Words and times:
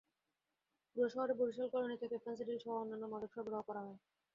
পুরো 0.91 1.07
শহরে 1.09 1.33
বরিশাল 1.39 1.67
কলোনি 1.73 1.95
থেকে 2.01 2.15
ফেনসিডিলসহ 2.23 2.71
অন্যান্য 2.75 3.05
মাদক 3.11 3.29
সরবরাহ 3.33 3.61
করা 3.67 3.81
হয়। 3.85 3.97